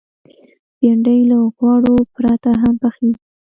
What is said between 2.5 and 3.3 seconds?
هم پخېږي